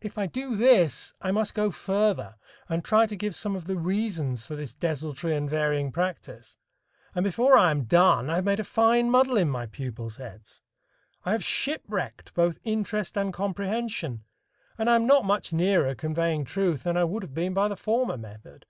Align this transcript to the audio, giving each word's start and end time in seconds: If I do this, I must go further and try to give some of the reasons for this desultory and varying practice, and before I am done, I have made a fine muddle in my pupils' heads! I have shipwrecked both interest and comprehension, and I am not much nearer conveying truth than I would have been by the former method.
If 0.00 0.16
I 0.16 0.26
do 0.26 0.56
this, 0.56 1.12
I 1.20 1.32
must 1.32 1.52
go 1.52 1.70
further 1.70 2.36
and 2.66 2.82
try 2.82 3.04
to 3.06 3.14
give 3.14 3.34
some 3.34 3.54
of 3.54 3.66
the 3.66 3.76
reasons 3.76 4.46
for 4.46 4.56
this 4.56 4.72
desultory 4.72 5.36
and 5.36 5.50
varying 5.50 5.92
practice, 5.92 6.56
and 7.14 7.22
before 7.22 7.58
I 7.58 7.70
am 7.70 7.84
done, 7.84 8.30
I 8.30 8.36
have 8.36 8.44
made 8.46 8.58
a 8.58 8.64
fine 8.64 9.10
muddle 9.10 9.36
in 9.36 9.50
my 9.50 9.66
pupils' 9.66 10.16
heads! 10.16 10.62
I 11.26 11.32
have 11.32 11.44
shipwrecked 11.44 12.32
both 12.32 12.58
interest 12.64 13.18
and 13.18 13.34
comprehension, 13.34 14.24
and 14.78 14.88
I 14.88 14.94
am 14.96 15.06
not 15.06 15.26
much 15.26 15.52
nearer 15.52 15.94
conveying 15.94 16.46
truth 16.46 16.82
than 16.84 16.96
I 16.96 17.04
would 17.04 17.22
have 17.22 17.34
been 17.34 17.52
by 17.52 17.68
the 17.68 17.76
former 17.76 18.16
method. 18.16 18.64